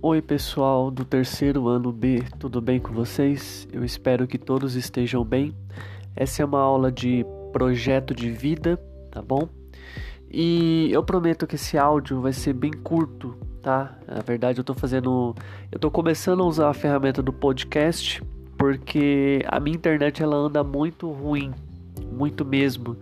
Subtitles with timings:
[0.00, 3.66] Oi, pessoal do terceiro ano B, tudo bem com vocês?
[3.72, 5.52] Eu espero que todos estejam bem.
[6.14, 8.76] Essa é uma aula de projeto de vida,
[9.10, 9.48] tá bom?
[10.30, 13.98] E eu prometo que esse áudio vai ser bem curto, tá?
[14.06, 15.34] Na verdade, eu tô fazendo.
[15.72, 18.22] Eu tô começando a usar a ferramenta do podcast
[18.56, 21.52] porque a minha internet ela anda muito ruim,
[22.12, 22.96] muito mesmo.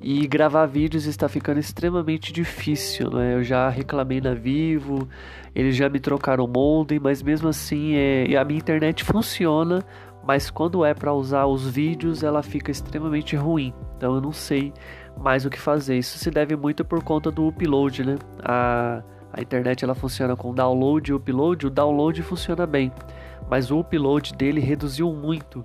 [0.00, 3.34] E gravar vídeos está ficando extremamente difícil, né?
[3.34, 5.08] Eu já reclamei na Vivo,
[5.54, 8.36] eles já me trocaram o modem, mas mesmo assim é...
[8.36, 9.84] a minha internet funciona,
[10.24, 13.74] mas quando é para usar os vídeos ela fica extremamente ruim.
[13.96, 14.72] Então eu não sei
[15.18, 15.98] mais o que fazer.
[15.98, 18.16] Isso se deve muito por conta do upload, né?
[18.40, 21.66] A, a internet ela funciona com download e upload.
[21.66, 22.92] O download funciona bem,
[23.50, 25.64] mas o upload dele reduziu muito.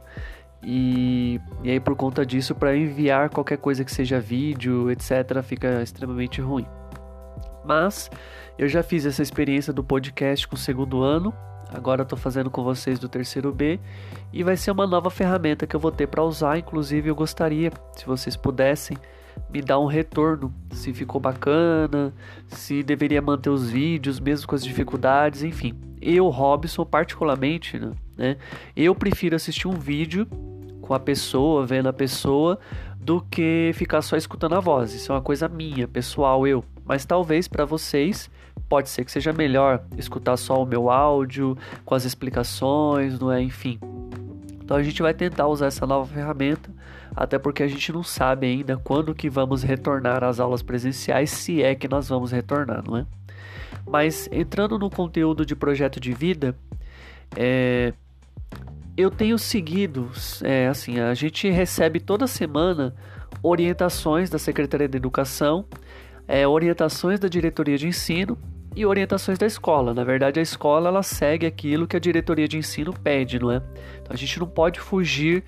[0.64, 5.82] E, e aí, por conta disso, para enviar qualquer coisa que seja vídeo, etc., fica
[5.82, 6.66] extremamente ruim.
[7.66, 8.10] Mas
[8.58, 11.34] eu já fiz essa experiência do podcast com o segundo ano,
[11.74, 13.80] agora estou fazendo com vocês do terceiro B
[14.32, 16.58] e vai ser uma nova ferramenta que eu vou ter para usar.
[16.58, 18.98] Inclusive, eu gostaria, se vocês pudessem,
[19.50, 22.14] me dar um retorno se ficou bacana,
[22.48, 25.74] se deveria manter os vídeos mesmo com as dificuldades, enfim.
[26.02, 27.80] Eu, Robson, particularmente,
[28.16, 28.38] né,
[28.76, 30.28] eu prefiro assistir um vídeo
[30.84, 32.60] com a pessoa, vendo a pessoa,
[33.00, 34.94] do que ficar só escutando a voz.
[34.94, 36.64] Isso é uma coisa minha, pessoal, eu.
[36.86, 38.30] Mas talvez para vocês
[38.68, 43.42] pode ser que seja melhor escutar só o meu áudio com as explicações, não é?
[43.42, 43.80] Enfim.
[44.64, 46.70] Então a gente vai tentar usar essa nova ferramenta,
[47.16, 51.64] até porque a gente não sabe ainda quando que vamos retornar às aulas presenciais, se
[51.64, 53.06] é que nós vamos retornar, não é?
[53.88, 56.56] Mas entrando no conteúdo de projeto de vida,
[57.36, 57.94] é,
[58.96, 60.12] eu tenho seguido,
[60.44, 62.96] é, assim, a gente recebe toda semana
[63.42, 65.66] orientações da Secretaria de Educação,
[66.28, 68.38] é, orientações da diretoria de ensino
[68.76, 69.94] e orientações da escola.
[69.94, 73.58] Na verdade, a escola ela segue aquilo que a diretoria de ensino pede, não é?
[74.02, 75.44] Então a gente não pode fugir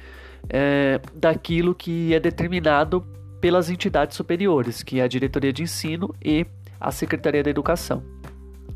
[0.49, 3.05] é, daquilo que é determinado
[3.39, 6.45] pelas entidades superiores, que é a diretoria de ensino e
[6.79, 8.03] a Secretaria da Educação.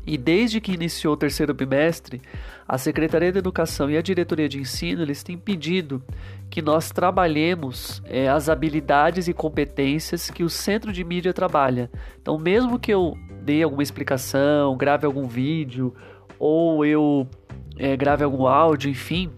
[0.06, 2.20] E desde que iniciou o terceiro bimestre,
[2.66, 6.02] a Secretaria de Educação e a Diretoria de Ensino eles têm pedido
[6.48, 11.90] que nós trabalhemos é, as habilidades e competências que o Centro de Mídia trabalha.
[12.20, 15.94] Então, mesmo que eu dê alguma explicação, grave algum vídeo
[16.38, 17.28] ou eu
[17.76, 19.30] é, grave algum áudio, enfim,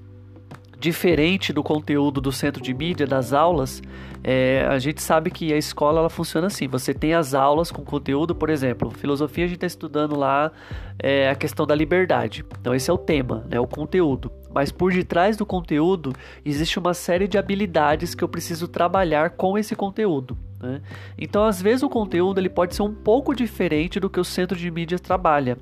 [0.83, 3.81] diferente do conteúdo do centro de mídia, das aulas,
[4.25, 6.67] é, a gente sabe que a escola ela funciona assim.
[6.67, 10.51] Você tem as aulas com conteúdo, por exemplo, filosofia a gente está estudando lá
[10.99, 12.45] é, a questão da liberdade.
[12.61, 14.31] Então esse é o tema, né, o conteúdo.
[14.53, 16.13] Mas por detrás do conteúdo
[16.45, 20.37] existe uma série de habilidades que eu preciso trabalhar com esse conteúdo.
[20.61, 20.83] Né?
[21.17, 24.59] Então às vezes o conteúdo ele pode ser um pouco diferente do que o centro
[24.59, 25.57] de mídia trabalha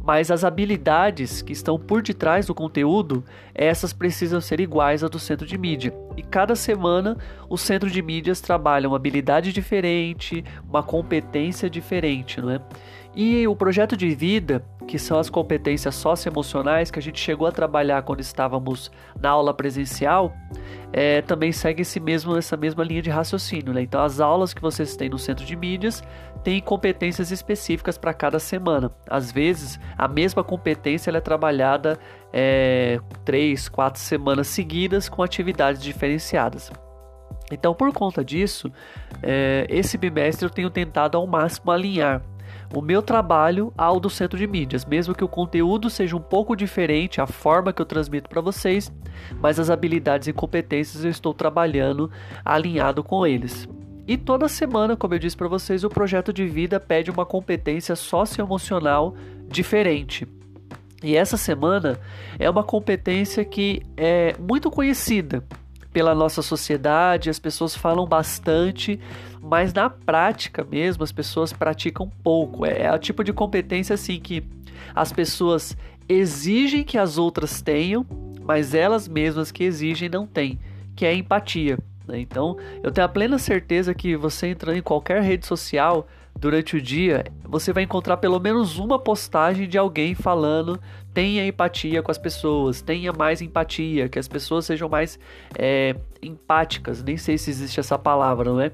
[0.00, 5.18] mas as habilidades que estão por detrás do conteúdo, essas precisam ser iguais à do
[5.18, 5.94] centro de mídia.
[6.16, 7.16] E cada semana
[7.48, 12.60] o centro de mídias trabalha uma habilidade diferente, uma competência diferente, não é?
[13.14, 17.52] E o projeto de vida, que são as competências socioemocionais que a gente chegou a
[17.52, 18.90] trabalhar quando estávamos
[19.20, 20.32] na aula presencial,
[20.92, 23.74] é, também segue esse mesmo, essa mesma linha de raciocínio.
[23.74, 23.82] Né?
[23.82, 26.02] Então, as aulas que vocês têm no centro de mídias
[26.42, 28.90] têm competências específicas para cada semana.
[29.08, 31.98] Às vezes, a mesma competência é trabalhada
[32.32, 36.72] é, três, quatro semanas seguidas com atividades diferenciadas.
[37.50, 38.72] Então, por conta disso,
[39.22, 42.22] é, esse bimestre eu tenho tentado ao máximo alinhar
[42.74, 46.56] o meu trabalho ao do centro de mídias, mesmo que o conteúdo seja um pouco
[46.56, 48.90] diferente, a forma que eu transmito para vocês,
[49.40, 52.10] mas as habilidades e competências eu estou trabalhando
[52.44, 53.68] alinhado com eles.
[54.06, 57.94] E toda semana, como eu disse para vocês, o projeto de vida pede uma competência
[57.94, 59.14] socioemocional
[59.46, 60.26] diferente.
[61.02, 61.98] E essa semana
[62.38, 65.44] é uma competência que é muito conhecida,
[65.92, 68.98] pela nossa sociedade, as pessoas falam bastante,
[69.40, 72.64] mas na prática mesmo as pessoas praticam pouco.
[72.64, 74.42] É, é o tipo de competência assim que
[74.94, 75.76] as pessoas
[76.08, 78.06] exigem que as outras tenham,
[78.42, 80.58] mas elas mesmas que exigem não têm,
[80.96, 81.78] que é a empatia.
[82.06, 82.20] Né?
[82.20, 86.82] Então, eu tenho a plena certeza que você entrando em qualquer rede social durante o
[86.82, 90.80] dia, você vai encontrar pelo menos uma postagem de alguém falando
[91.12, 95.18] tenha empatia com as pessoas, tenha mais empatia, que as pessoas sejam mais
[95.58, 97.02] é, empáticas.
[97.02, 98.72] Nem sei se existe essa palavra, não é?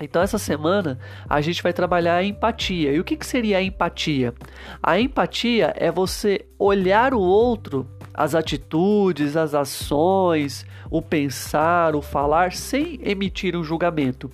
[0.00, 0.98] Então, essa semana
[1.28, 2.92] a gente vai trabalhar a empatia.
[2.92, 4.34] E o que, que seria a empatia?
[4.82, 12.52] A empatia é você olhar o outro, as atitudes, as ações, o pensar, o falar,
[12.52, 14.28] sem emitir um julgamento.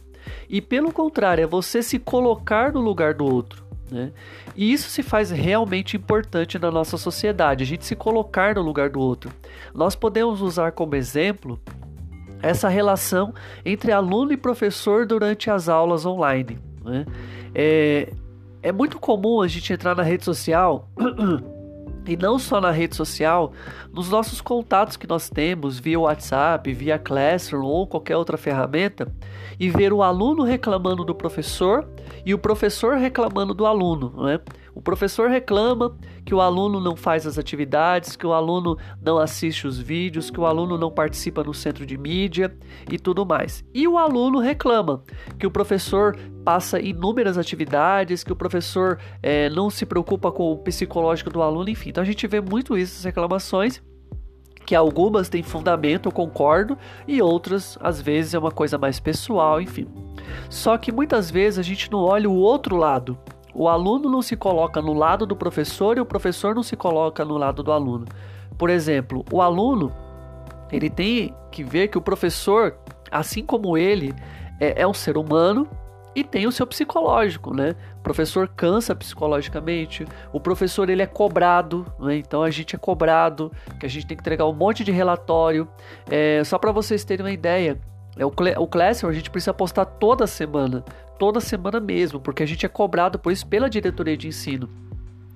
[0.49, 3.68] E pelo contrário, é você se colocar no lugar do outro.
[3.91, 4.13] Né?
[4.57, 8.91] E isso se faz realmente importante na nossa sociedade, a gente se colocar no lugar
[8.91, 9.31] do outro.
[9.75, 11.59] Nós podemos usar como exemplo
[12.43, 16.59] essa relação entre aluno e professor durante as aulas online.
[16.85, 17.07] Né?
[17.55, 18.13] É,
[18.63, 20.89] é muito comum a gente entrar na rede social.
[22.09, 23.53] E não só na rede social,
[23.93, 29.13] nos nossos contatos que nós temos via WhatsApp, via Classroom ou qualquer outra ferramenta,
[29.61, 31.87] e ver o aluno reclamando do professor
[32.25, 34.25] e o professor reclamando do aluno.
[34.25, 34.41] Né?
[34.79, 39.67] O professor reclama que o aluno não faz as atividades, que o aluno não assiste
[39.67, 42.57] os vídeos, que o aluno não participa no centro de mídia
[42.89, 43.65] e tudo mais.
[43.75, 45.03] E o aluno reclama
[45.37, 50.59] que o professor passa inúmeras atividades, que o professor é, não se preocupa com o
[50.59, 51.89] psicológico do aluno, enfim.
[51.89, 53.83] Então a gente vê muito isso, essas reclamações
[54.65, 59.61] que algumas têm fundamento, eu concordo, e outras, às vezes, é uma coisa mais pessoal,
[59.61, 59.89] enfim.
[60.49, 63.19] Só que muitas vezes a gente não olha o outro lado,
[63.59, 67.25] o aluno não se coloca no lado do professor e o professor não se coloca
[67.25, 68.07] no lado do aluno.
[68.57, 69.93] Por exemplo, o aluno
[70.71, 72.77] ele tem que ver que o professor,
[73.11, 74.15] assim como ele,
[74.61, 75.69] é, é um ser humano
[76.15, 77.75] e tem o seu psicológico, né?
[77.99, 82.17] O professor cansa psicologicamente, o professor ele é cobrado, né?
[82.17, 83.51] Então a gente é cobrado,
[83.81, 85.67] que a gente tem que entregar um monte de relatório.
[86.09, 87.77] É, só para vocês terem uma ideia,
[88.17, 90.85] é o, o Classroom a gente precisa postar toda semana
[91.19, 94.69] toda semana mesmo, porque a gente é cobrado por isso pela diretoria de ensino.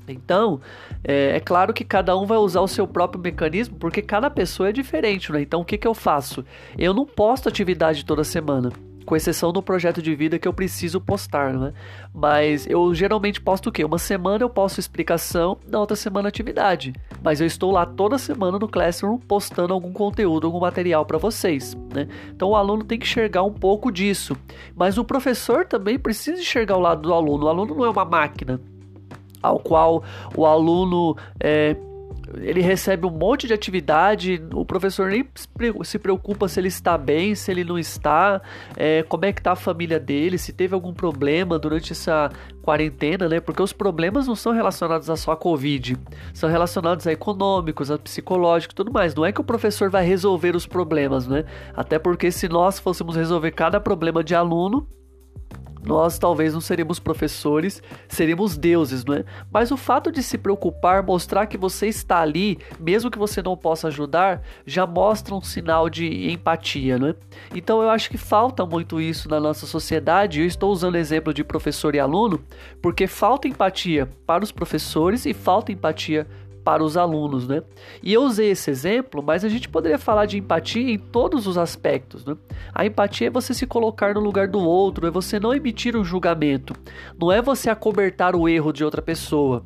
[0.08, 0.60] Então,
[1.04, 4.68] é, é, claro que cada um vai usar o seu próprio mecanismo, porque cada pessoa
[4.68, 5.42] é diferente, né?
[5.42, 6.44] Então, o que, que eu faço?
[6.76, 8.70] Eu não posto atividade toda semana
[9.04, 11.72] com exceção do projeto de vida que eu preciso postar, né?
[12.14, 13.84] Mas eu geralmente posto o quê?
[13.84, 16.92] Uma semana eu posto explicação, na outra semana atividade.
[17.22, 21.76] Mas eu estou lá toda semana no Classroom postando algum conteúdo, algum material para vocês,
[21.94, 22.08] né?
[22.34, 24.36] Então o aluno tem que enxergar um pouco disso.
[24.74, 27.46] Mas o professor também precisa enxergar o lado do aluno.
[27.46, 28.60] O aluno não é uma máquina
[29.42, 30.04] ao qual
[30.36, 31.76] o aluno é,
[32.40, 35.26] ele recebe um monte de atividade, o professor nem
[35.84, 38.40] se preocupa se ele está bem, se ele não está,
[38.76, 42.30] é, como é que está a família dele, se teve algum problema durante essa
[42.62, 43.40] quarentena, né?
[43.40, 45.96] Porque os problemas não são relacionados a só a Covid,
[46.32, 49.14] são relacionados a econômicos, a psicológicos, tudo mais.
[49.14, 51.44] Não é que o professor vai resolver os problemas, né?
[51.76, 54.86] Até porque se nós fôssemos resolver cada problema de aluno,
[55.82, 59.24] nós talvez não seríamos professores, seríamos deuses, não é?
[59.50, 63.56] Mas o fato de se preocupar, mostrar que você está ali, mesmo que você não
[63.56, 67.14] possa ajudar, já mostra um sinal de empatia, não é?
[67.54, 70.40] Então eu acho que falta muito isso na nossa sociedade.
[70.40, 72.40] Eu estou usando exemplo de professor e aluno,
[72.80, 76.26] porque falta empatia para os professores e falta empatia
[76.64, 77.62] para os alunos, né?
[78.02, 81.58] E eu usei esse exemplo, mas a gente poderia falar de empatia em todos os
[81.58, 82.36] aspectos, né?
[82.74, 86.04] A empatia é você se colocar no lugar do outro, é você não emitir um
[86.04, 86.74] julgamento,
[87.18, 89.64] não é você acobertar o erro de outra pessoa.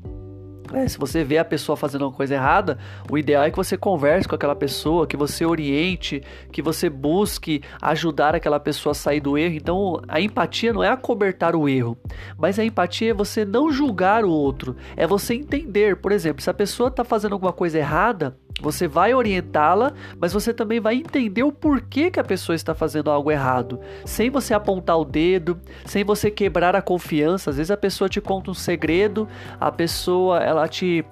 [0.72, 2.78] É, se você vê a pessoa fazendo uma coisa errada,
[3.10, 7.62] o ideal é que você converse com aquela pessoa, que você oriente, que você busque
[7.80, 9.54] ajudar aquela pessoa a sair do erro.
[9.54, 11.96] Então, a empatia não é acobertar o erro,
[12.38, 15.96] mas a empatia é você não julgar o outro, é você entender.
[15.96, 20.52] Por exemplo, se a pessoa está fazendo alguma coisa errada, você vai orientá-la, mas você
[20.52, 24.98] também vai entender o porquê que a pessoa está fazendo algo errado, sem você apontar
[24.98, 27.50] o dedo, sem você quebrar a confiança.
[27.50, 29.28] Às vezes a pessoa te conta um segredo,
[29.60, 31.04] a pessoa ela te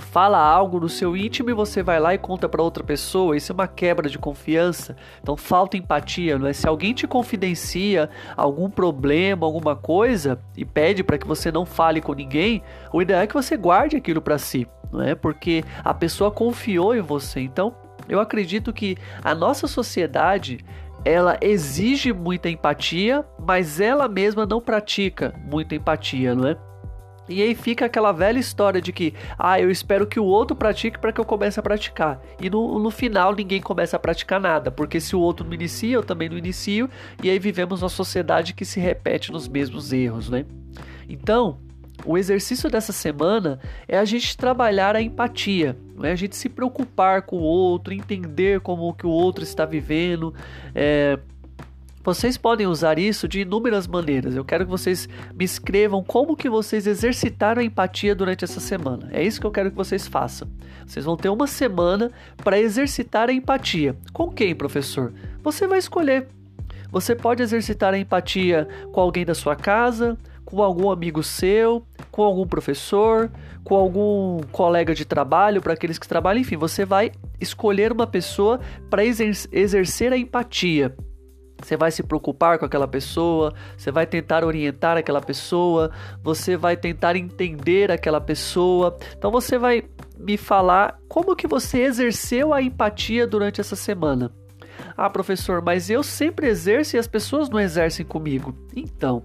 [0.00, 3.52] fala algo no seu íntimo e você vai lá e conta para outra pessoa, isso
[3.52, 4.96] é uma quebra de confiança.
[5.22, 6.52] Então falta empatia, não é?
[6.52, 12.00] Se alguém te confidencia algum problema, alguma coisa e pede para que você não fale
[12.00, 15.14] com ninguém, o ideal é que você guarde aquilo para si, não é?
[15.14, 17.40] Porque a pessoa confiou em você.
[17.40, 17.74] Então,
[18.08, 20.64] eu acredito que a nossa sociedade
[21.04, 26.56] ela exige muita empatia, mas ela mesma não pratica muita empatia, não é?
[27.30, 30.98] E aí fica aquela velha história de que, ah, eu espero que o outro pratique
[30.98, 32.20] para que eu comece a praticar.
[32.40, 35.94] E no, no final ninguém começa a praticar nada, porque se o outro não inicia,
[35.94, 36.90] eu também não inicio,
[37.22, 40.44] e aí vivemos uma sociedade que se repete nos mesmos erros, né?
[41.08, 41.58] Então,
[42.04, 46.48] o exercício dessa semana é a gente trabalhar a empatia, não é a gente se
[46.48, 50.34] preocupar com o outro, entender como que o outro está vivendo,
[50.74, 51.18] é,
[52.02, 54.34] vocês podem usar isso de inúmeras maneiras.
[54.34, 59.08] Eu quero que vocês me escrevam como que vocês exercitaram a empatia durante essa semana.
[59.12, 60.48] É isso que eu quero que vocês façam.
[60.86, 63.96] Vocês vão ter uma semana para exercitar a empatia.
[64.12, 65.12] Com quem, professor?
[65.42, 66.26] Você vai escolher.
[66.90, 72.22] Você pode exercitar a empatia com alguém da sua casa, com algum amigo seu, com
[72.22, 73.30] algum professor,
[73.62, 78.58] com algum colega de trabalho, para aqueles que trabalham, enfim, você vai escolher uma pessoa
[78.88, 80.96] para exercer a empatia.
[81.62, 85.90] Você vai se preocupar com aquela pessoa, você vai tentar orientar aquela pessoa,
[86.22, 88.96] você vai tentar entender aquela pessoa.
[89.16, 89.84] Então você vai
[90.18, 94.32] me falar como que você exerceu a empatia durante essa semana.
[94.96, 98.54] Ah, professor, mas eu sempre exerço e as pessoas não exercem comigo.
[98.74, 99.24] Então,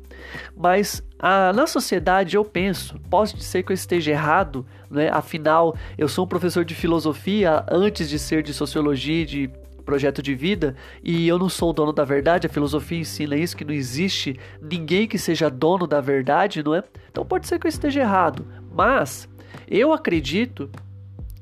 [0.56, 5.10] mas ah, na sociedade eu penso, pode ser que eu esteja errado, né?
[5.10, 9.50] Afinal, eu sou um professor de filosofia antes de ser de sociologia, de
[9.86, 13.56] projeto de vida e eu não sou o dono da verdade, a filosofia ensina isso,
[13.56, 16.84] que não existe ninguém que seja dono da verdade, não é?
[17.10, 19.30] Então pode ser que eu esteja errado, mas
[19.68, 20.70] eu acredito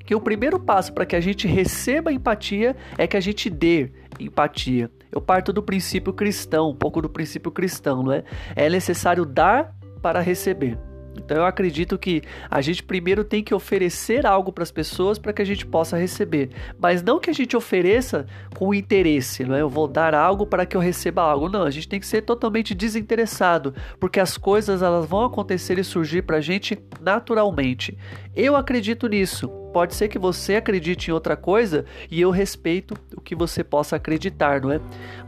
[0.06, 3.90] que o primeiro passo para que a gente receba empatia é que a gente dê
[4.20, 4.92] empatia.
[5.12, 8.24] Eu parto do princípio cristão, um pouco do princípio cristão, não é?
[8.56, 10.78] É necessário dar para receber.
[11.16, 15.34] Então eu acredito que a gente primeiro tem que oferecer algo para as pessoas para
[15.34, 19.62] que a gente possa receber, mas não que a gente ofereça com interesse, não é?
[19.62, 21.50] Eu vou dar algo para que eu receba algo.
[21.50, 25.84] Não, a gente tem que ser totalmente desinteressado, porque as coisas elas vão acontecer e
[25.84, 27.98] surgir para a gente naturalmente.
[28.36, 29.50] Eu acredito nisso.
[29.74, 33.96] Pode ser que você acredite em outra coisa e eu respeito o que você possa
[33.96, 34.80] acreditar, não é?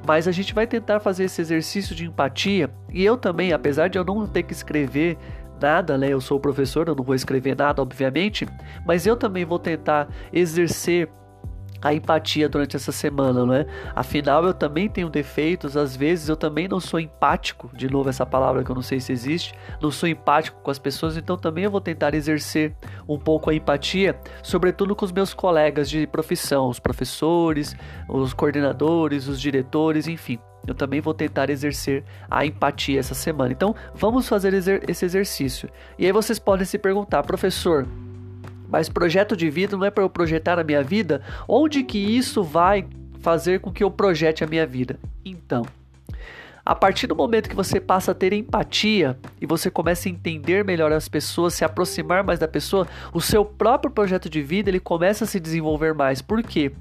[0.06, 3.98] Mas a gente vai tentar fazer esse exercício de empatia e eu também, apesar de
[3.98, 5.18] eu não ter que escrever
[5.62, 6.10] nada, né?
[6.10, 8.48] Eu sou professor, eu não vou escrever nada, obviamente,
[8.86, 11.10] mas eu também vou tentar exercer
[11.86, 13.68] a empatia durante essa semana, não é?
[13.96, 18.26] Afinal, eu também tenho defeitos, às vezes eu também não sou empático, de novo essa
[18.26, 21.66] palavra que eu não sei se existe, não sou empático com as pessoas, então também
[21.66, 22.76] eu vou tentar exercer
[23.08, 27.76] um pouco a empatia, sobretudo com os meus colegas de profissão, os professores,
[28.10, 33.52] os coordenadores, os diretores, enfim eu também vou tentar exercer a empatia essa semana.
[33.52, 34.52] Então, vamos fazer
[34.90, 35.70] esse exercício.
[35.96, 37.88] E aí vocês podem se perguntar, professor,
[38.70, 41.22] mas projeto de vida não é para eu projetar a minha vida?
[41.48, 42.88] Onde que isso vai
[43.20, 45.00] fazer com que eu projete a minha vida?
[45.24, 45.66] Então,
[46.66, 50.66] a partir do momento que você passa a ter empatia e você começa a entender
[50.66, 54.80] melhor as pessoas, se aproximar mais da pessoa, o seu próprio projeto de vida ele
[54.80, 56.24] começa a se desenvolver mais.
[56.24, 56.72] Por quê?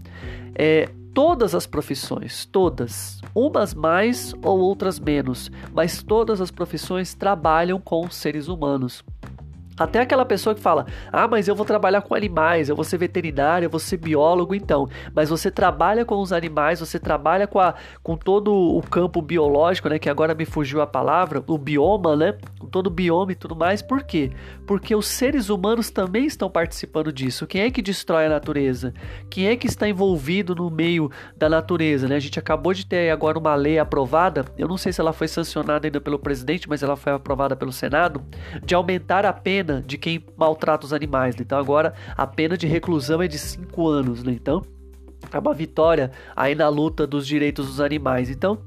[0.55, 7.79] É, todas as profissões, todas, umas mais ou outras menos, mas todas as profissões trabalham
[7.79, 9.05] com seres humanos.
[9.78, 12.99] Até aquela pessoa que fala: Ah, mas eu vou trabalhar com animais, eu vou ser
[12.99, 14.88] veterinário, eu vou ser biólogo, então.
[15.14, 19.88] Mas você trabalha com os animais, você trabalha com, a, com todo o campo biológico,
[19.88, 19.99] né?
[19.99, 22.37] Que agora me fugiu a palavra, o bioma, né?
[22.59, 23.83] Com todo o bioma e tudo mais.
[23.83, 24.31] Por quê?
[24.66, 27.47] Porque os seres humanos também estão participando disso.
[27.47, 28.95] Quem é que destrói a natureza?
[29.28, 32.16] Quem é que está envolvido no meio da natureza, né?
[32.16, 35.26] A gente acabou de ter agora uma lei aprovada, eu não sei se ela foi
[35.26, 38.23] sancionada ainda pelo presidente, mas ela foi aprovada pelo Senado,
[38.64, 41.35] de aumentar a pena pena de quem maltrata os animais.
[41.37, 41.42] Né?
[41.42, 44.23] Então agora a pena de reclusão é de 5 anos.
[44.23, 44.33] Né?
[44.33, 44.62] Então
[45.33, 48.28] é uma vitória aí na luta dos direitos dos animais.
[48.30, 48.59] Então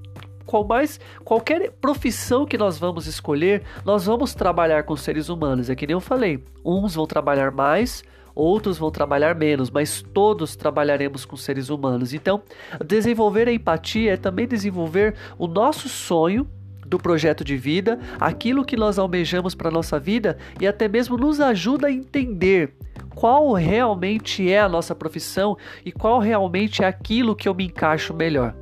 [0.46, 5.70] qual mais qualquer profissão que nós vamos escolher, nós vamos trabalhar com seres humanos.
[5.70, 8.01] É que nem eu falei, uns vão trabalhar mais,
[8.34, 12.13] outros vão trabalhar menos, mas todos trabalharemos com seres humanos.
[12.13, 12.42] Então,
[12.86, 16.48] desenvolver a empatia é também desenvolver o nosso sonho
[16.88, 21.17] do projeto de vida, aquilo que nós almejamos para a nossa vida e até mesmo
[21.17, 22.74] nos ajuda a entender
[23.15, 28.13] qual realmente é a nossa profissão e qual realmente é aquilo que eu me encaixo
[28.13, 28.56] melhor.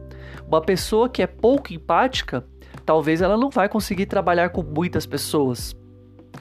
[0.47, 2.45] Uma pessoa que é pouco empática,
[2.85, 5.75] talvez ela não vai conseguir trabalhar com muitas pessoas.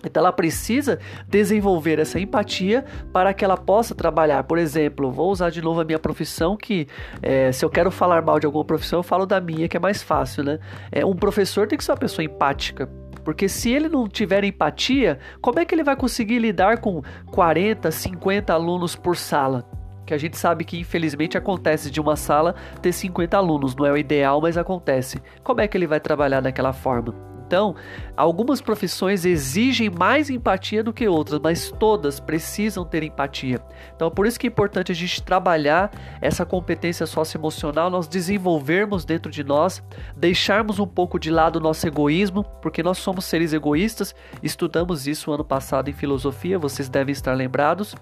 [0.08, 4.44] Então ela precisa desenvolver essa empatia para que ela possa trabalhar.
[4.44, 6.87] Por exemplo, vou usar de novo a minha profissão, que
[7.23, 9.80] é, se eu quero falar mal de alguma profissão, eu falo da minha, que é
[9.80, 10.58] mais fácil, né?
[10.90, 12.88] É, um professor tem que ser uma pessoa empática.
[13.25, 17.90] Porque se ele não tiver empatia, como é que ele vai conseguir lidar com 40,
[17.90, 19.64] 50 alunos por sala?
[20.04, 23.92] Que a gente sabe que infelizmente acontece de uma sala ter 50 alunos, não é
[23.92, 25.23] o ideal, mas acontece.
[25.42, 27.33] Como é que ele vai trabalhar daquela forma?
[27.46, 27.74] Então,
[28.16, 33.60] algumas profissões exigem mais empatia do que outras, mas todas precisam ter empatia.
[33.94, 39.30] Então, por isso que é importante a gente trabalhar essa competência socioemocional, nós desenvolvermos dentro
[39.30, 39.82] de nós,
[40.16, 44.14] deixarmos um pouco de lado o nosso egoísmo, porque nós somos seres egoístas.
[44.42, 47.94] Estudamos isso ano passado em filosofia, vocês devem estar lembrados.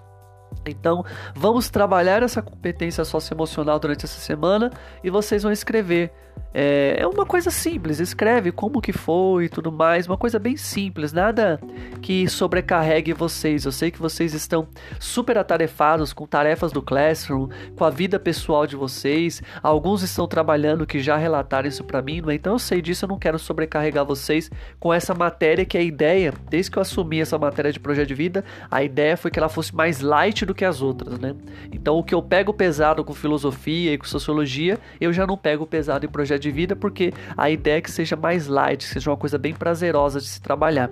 [0.65, 1.05] Então,
[1.35, 4.71] vamos trabalhar essa competência socioemocional durante essa semana
[5.03, 6.11] e vocês vão escrever.
[6.55, 10.55] É, é, uma coisa simples, escreve como que foi e tudo mais, uma coisa bem
[10.55, 11.59] simples, nada
[11.99, 13.65] que sobrecarregue vocês.
[13.65, 14.67] Eu sei que vocês estão
[14.99, 19.41] super atarefados com tarefas do Classroom, com a vida pessoal de vocês.
[19.63, 22.35] Alguns estão trabalhando que já relataram isso para mim, é?
[22.35, 25.83] então eu sei disso, eu não quero sobrecarregar vocês com essa matéria que é a
[25.83, 29.39] ideia, desde que eu assumi essa matéria de projeto de vida, a ideia foi que
[29.39, 31.35] ela fosse mais light diferente do que as outras, né?
[31.71, 35.65] Então o que eu pego pesado com filosofia e com sociologia, eu já não pego
[35.65, 39.17] pesado em projeto de vida, porque a ideia é que seja mais light, seja uma
[39.17, 40.89] coisa bem prazerosa de se trabalhar.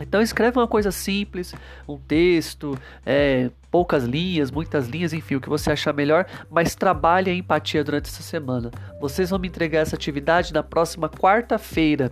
[0.00, 1.54] Então escreve uma coisa simples,
[1.88, 2.76] um texto,
[3.06, 7.84] é, poucas linhas, muitas linhas, enfim, o que você achar melhor, mas trabalhe a empatia
[7.84, 8.70] durante essa semana.
[9.00, 12.10] Vocês vão me entregar essa atividade na próxima quarta-feira.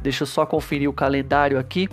[0.00, 1.86] Deixa eu só conferir o calendário aqui.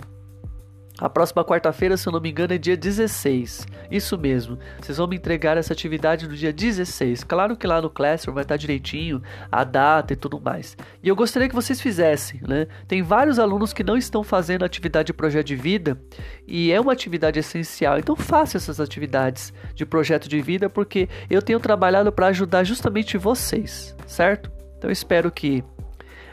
[1.00, 3.66] A próxima quarta-feira, se eu não me engano, é dia 16.
[3.90, 4.58] Isso mesmo.
[4.80, 7.24] Vocês vão me entregar essa atividade no dia 16.
[7.24, 10.76] Claro que lá no Classroom vai estar direitinho a data e tudo mais.
[11.02, 12.66] E eu gostaria que vocês fizessem, né?
[12.86, 15.98] Tem vários alunos que não estão fazendo atividade de projeto de vida
[16.46, 17.98] e é uma atividade essencial.
[17.98, 23.16] Então faça essas atividades de projeto de vida porque eu tenho trabalhado para ajudar justamente
[23.16, 24.50] vocês, certo?
[24.76, 25.64] Então espero que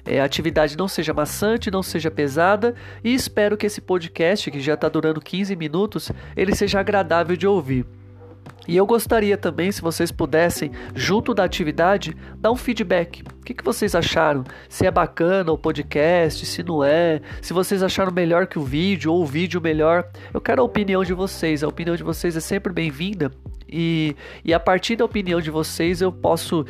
[0.07, 2.73] é, a atividade não seja maçante, não seja pesada
[3.03, 7.45] e espero que esse podcast, que já está durando 15 minutos, ele seja agradável de
[7.45, 7.85] ouvir.
[8.67, 13.21] E eu gostaria também, se vocês pudessem, junto da atividade, dar um feedback.
[13.21, 14.43] O que, que, vocês acharam?
[14.67, 19.13] Se é bacana o podcast, se não é, se vocês acharam melhor que o vídeo
[19.13, 20.09] ou o vídeo melhor.
[20.33, 21.63] Eu quero a opinião de vocês.
[21.63, 23.31] A opinião de vocês é sempre bem-vinda.
[23.69, 26.65] E, e a partir da opinião de vocês eu posso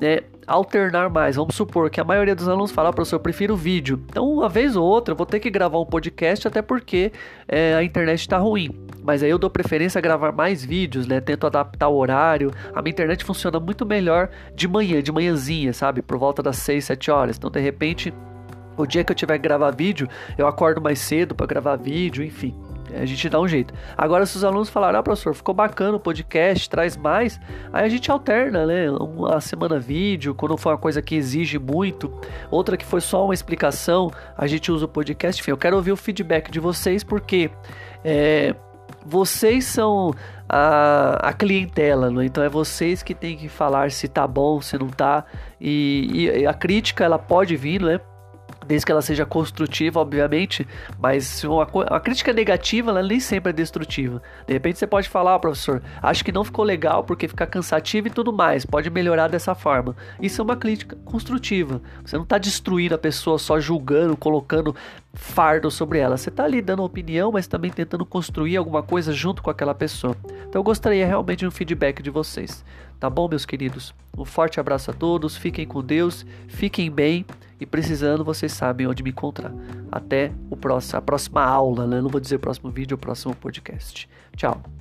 [0.00, 0.20] né,
[0.50, 1.36] alternar mais.
[1.36, 4.02] Vamos supor que a maioria dos alunos fala, ah, professor, eu prefiro vídeo.
[4.08, 7.12] Então, uma vez ou outra, eu vou ter que gravar um podcast, até porque
[7.46, 8.68] é, a internet está ruim.
[9.02, 11.20] Mas aí eu dou preferência a gravar mais vídeos, né?
[11.20, 12.50] Tento adaptar o horário.
[12.74, 16.02] A minha internet funciona muito melhor de manhã, de manhãzinha, sabe?
[16.02, 17.36] Por volta das 6, 7 horas.
[17.36, 18.12] Então, de repente,
[18.76, 22.24] o dia que eu tiver que gravar vídeo, eu acordo mais cedo para gravar vídeo,
[22.24, 22.54] enfim.
[22.94, 23.74] A gente dá um jeito.
[23.96, 27.40] Agora, se os alunos falaram, ah, professor, ficou bacana o podcast, traz mais,
[27.72, 28.90] aí a gente alterna, né?
[28.90, 32.12] Uma semana vídeo, quando for uma coisa que exige muito,
[32.50, 35.40] outra que foi só uma explicação, a gente usa o podcast.
[35.40, 37.50] Enfim, eu quero ouvir o feedback de vocês, porque
[38.04, 38.54] é,
[39.04, 40.12] vocês são
[40.48, 42.24] a, a clientela, né?
[42.24, 45.24] então é vocês que tem que falar se tá bom, se não tá.
[45.60, 48.00] E, e a crítica ela pode vir, né?
[48.70, 50.64] Desde que ela seja construtiva, obviamente,
[50.96, 54.22] mas uma, uma crítica negativa, ela nem sempre é destrutiva.
[54.46, 58.06] De repente você pode falar, oh, professor, acho que não ficou legal porque fica cansativo
[58.06, 59.96] e tudo mais, pode melhorar dessa forma.
[60.22, 61.82] Isso é uma crítica construtiva.
[62.04, 64.72] Você não está destruindo a pessoa só julgando, colocando
[65.12, 66.16] fardo sobre ela.
[66.16, 70.16] Você está ali dando opinião, mas também tentando construir alguma coisa junto com aquela pessoa.
[70.48, 72.64] Então eu gostaria realmente de um feedback de vocês.
[73.00, 73.92] Tá bom, meus queridos?
[74.16, 77.26] Um forte abraço a todos, fiquem com Deus, fiquem bem
[77.60, 79.52] e precisando, vocês sabem onde me encontrar.
[79.92, 82.00] Até o próximo, a próxima aula, né?
[82.00, 84.08] Não vou dizer próximo vídeo, o próximo podcast.
[84.34, 84.79] Tchau.